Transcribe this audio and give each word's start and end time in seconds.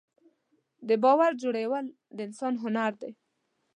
د 0.87 0.89
باور 1.03 1.31
جوړول 1.41 1.85
د 2.15 2.17
انسان 2.27 2.53
هنر 2.63 2.91
دی. 3.01 3.11